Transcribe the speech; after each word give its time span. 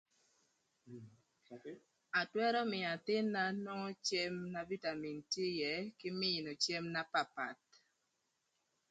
Atwërö 2.19 2.59
mïö 2.71 2.89
athïn-na 2.95 3.41
nwongo 3.63 3.89
cem 4.07 4.35
na 4.53 4.61
bitamin 4.69 5.17
tye 5.31 5.45
ïë 5.71 5.75
kï 5.99 6.07
mïïnö 6.19 6.51
cem 6.63 6.83
na 6.93 7.01
papath. 7.13 7.67